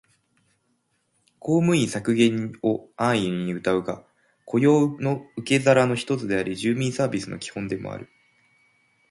[1.37, 4.03] 公務員削減を安易にうたうが、
[4.45, 8.09] 雇用の受け皿の一つであり、住民サービスの基本でもある